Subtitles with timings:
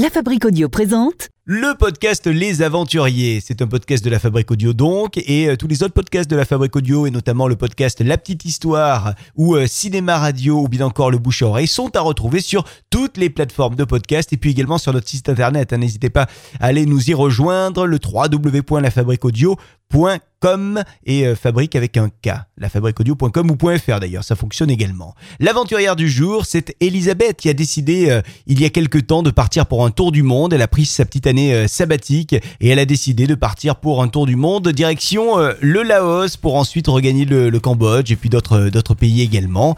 [0.00, 4.74] La Fabrique Audio présente Le podcast Les Aventuriers, c'est un podcast de la Fabrique Audio
[4.74, 8.02] donc, et euh, tous les autres podcasts de la Fabrique Audio, et notamment le podcast
[8.02, 11.96] La Petite Histoire, ou euh, Cinéma Radio, ou bien encore Le Bouche à Oreille, sont
[11.96, 15.72] à retrouver sur toutes les plateformes de podcast, et puis également sur notre site internet.
[15.72, 15.78] hein.
[15.78, 16.26] N'hésitez pas
[16.60, 22.28] à aller nous y rejoindre, le www.lafabriqueaudio.com et euh, fabrique avec un K,
[22.58, 25.14] lafabriqueaudio.com ou .fr d'ailleurs, ça fonctionne également.
[25.40, 29.64] L'aventurière du jour, c'est Elisabeth qui a décidé il y a quelque temps de partir
[29.64, 30.52] pour un tour du monde.
[30.52, 34.02] Elle a pris sa petite année euh, sabbatique et elle a décidé de partir pour
[34.02, 38.28] un tour du monde direction euh, le Laos pour ensuite regagner le, Cambodge et puis
[38.28, 39.76] d'autres d'autres pays également.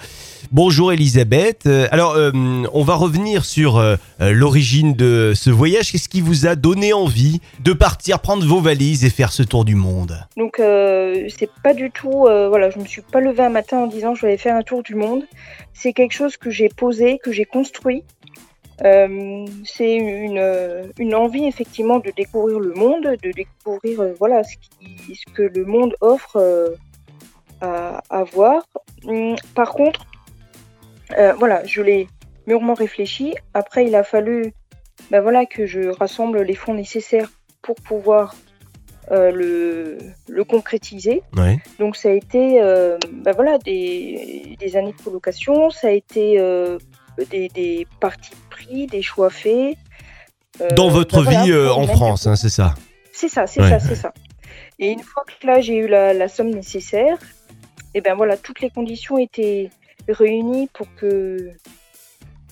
[0.52, 1.66] Bonjour Elisabeth.
[1.66, 2.32] Euh, Alors, euh,
[2.72, 5.92] on va revenir sur euh, euh, l'origine de ce voyage.
[5.92, 9.64] Qu'est-ce qui vous a donné envie de partir prendre vos valises et faire ce tour
[9.64, 10.26] du monde?
[10.36, 13.78] Donc euh, c'est pas du tout, euh, voilà, je me suis pas levée un matin
[13.78, 15.22] en disant je vais faire un tour du monde.
[15.72, 18.02] C'est quelque chose que j'ai posé, que j'ai construit.
[18.84, 24.56] Euh, c'est une, une envie effectivement de découvrir le monde, de découvrir euh, voilà ce,
[24.56, 26.70] qui- ce que le monde offre euh,
[27.60, 28.62] à, à voir.
[29.06, 30.06] Hum, Par contre,
[31.38, 32.06] voilà, je l'ai
[32.46, 33.34] mûrement réfléchi.
[33.52, 34.52] Après, il a fallu
[35.10, 37.30] ben voilà, que je rassemble les fonds nécessaires
[37.62, 38.34] pour pouvoir
[39.10, 41.22] le, le concrétiser.
[41.36, 41.58] Ouais.
[41.80, 46.38] Donc ça a été ben voilà, des, des années de colocation, ça a été
[47.30, 49.76] des, des parties pris, des choix faits.
[50.60, 52.74] Euh, Dans votre ben vie euh, en France, hein, c'est ça
[53.12, 54.12] C'est ça, c'est Ouais, ça, c'est ça.
[54.78, 57.18] Et une fois que là j'ai eu la, la somme nécessaire,
[57.94, 59.70] et ben voilà, toutes les conditions étaient
[60.08, 61.50] réunies pour que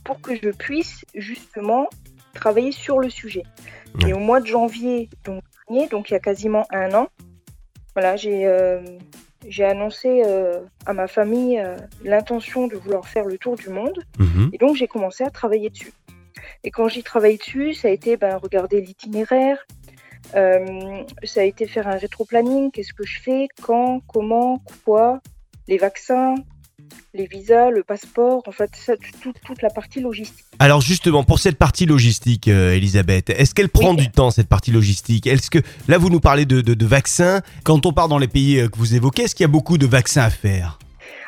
[0.04, 1.86] pour que je puisse justement
[2.34, 3.42] travailler sur le sujet.
[4.02, 4.10] Ouais.
[4.10, 7.08] Et au mois de janvier, donc, dernier, donc il y a quasiment un an,
[7.94, 8.80] voilà, j'ai euh,
[9.46, 14.02] j'ai annoncé euh, à ma famille euh, l'intention de vouloir faire le tour du monde.
[14.18, 14.50] Mhm.
[14.52, 15.92] Et donc j'ai commencé à travailler dessus.
[16.64, 19.64] Et quand j'y travaille dessus, ça a été ben, regarder l'itinéraire,
[20.34, 25.20] euh, ça a été faire un rétro-planning, qu'est-ce que je fais, quand, comment, quoi,
[25.68, 26.34] les vaccins,
[27.14, 30.44] les visas, le passeport, en fait, ça, tout- toute la partie logistique.
[30.58, 33.96] Alors justement, pour cette partie logistique, euh, Elisabeth, est-ce qu'elle prend Oui.
[33.96, 35.26] du temps, cette partie logistique?
[35.26, 37.42] Est-ce que, là, vous nous parlez de, de- de vaccins.
[37.64, 39.78] Quand on part dans les pays euh, que vous évoquez, est-ce qu'il y a beaucoup
[39.78, 40.78] de vaccins à faire?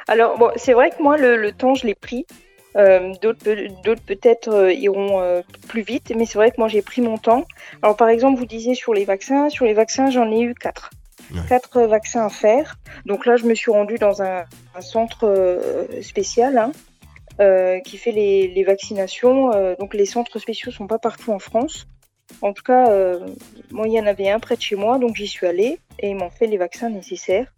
[0.09, 2.27] Alors, bon, c'est vrai que moi, le, le temps, je l'ai pris.
[2.77, 6.69] Euh, D'autres peut- d'autres peut-être euh, iront euh, plus vite, mais c'est vrai que moi,
[6.69, 7.45] j'ai pris mon temps.
[7.83, 10.91] Alors, par exemple, vous disiez sur les vaccins, sur les vaccins, j'en ai eu quatre.
[11.49, 12.79] Quatre vaccins à faire.
[13.07, 14.45] Donc là, je me suis rendue dans un,
[14.81, 16.73] centre euh, spécial hein,
[17.41, 19.53] euh, qui fait les, vaccinations.
[19.53, 21.87] Euh, donc, les centres spéciaux sont pas partout en France.
[22.43, 22.89] En tout cas,
[23.71, 26.11] moi, il y en avait un près de chez moi, donc j'y suis allée et
[26.11, 27.53] ils m'ont fait les vaccins nécessaires.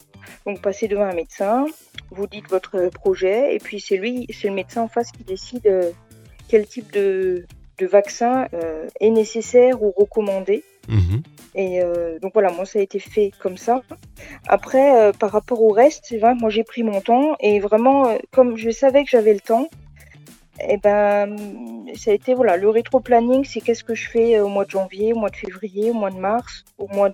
[0.47, 1.67] Donc, passer devant un médecin,
[2.11, 5.93] vous dites votre projet et puis c'est lui, c'est le médecin en face qui décide
[6.49, 7.45] quel type de,
[7.83, 8.47] vaccin
[9.01, 10.65] est nécessaire ou recommandé.
[10.89, 11.23] Mhm.
[11.55, 13.83] Et euh, donc voilà, moi ça a été fait comme ça.
[14.49, 17.61] Après, euh, par rapport au reste, c'est vrai que moi j'ai pris mon temps et
[17.61, 19.69] vraiment, euh, comme je savais que j'avais le temps,
[20.67, 21.37] et ben
[21.95, 25.13] ça a été voilà le rétro-planning, c'est qu'est-ce que je fais au mois de janvier,
[25.13, 27.11] au mois de février, au mois de mars, au mois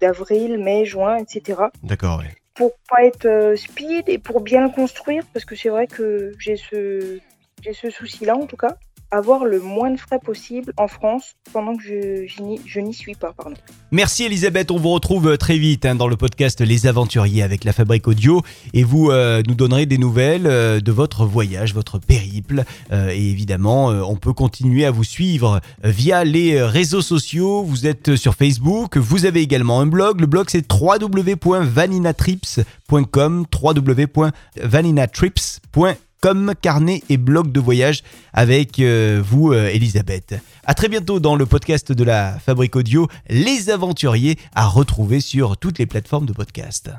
[0.00, 2.34] d'avril, mai, juin, etc D'accord, ouais.
[2.54, 6.56] pour pas être speed et pour bien le construire, parce que c'est vrai que j'ai
[6.56, 7.18] ce,
[7.62, 8.76] j'ai ce souci-là en tout cas,
[9.12, 13.34] avoir le moins de frais possible en France pendant que je, n'y- suis pas.
[13.36, 13.54] Pardon.
[13.90, 17.64] Merci Elisabeth, on vous retrouve euh, très vite hein, dans le podcast Les Aventuriers avec
[17.64, 18.40] la Fabrique Audio.
[18.72, 22.64] Et vous euh, nous donnerez des nouvelles euh, de votre voyage, votre périple.
[22.90, 28.34] Et évidemment on peut continuer à vous suivre via les réseaux sociaux, vous êtes sur
[28.34, 36.11] Facebook, vous avez également un blog, le blog c'est www.vaninatrips.com www.vaninatrips.com
[36.60, 38.02] carnet et blog de voyage
[38.32, 40.34] avec euh, vous euh, Elisabeth.
[40.64, 45.56] À très bientôt dans le podcast de la Fabrique Audio, Les Aventuriers, à retrouver sur
[45.56, 46.90] toutes les plateformes de podcast.